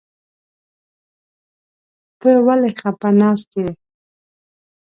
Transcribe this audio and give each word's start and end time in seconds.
ته 2.19 2.29
ولې 2.45 2.69
خپه 2.79 3.09
ناست 3.19 3.51
يې؟ 3.59 3.67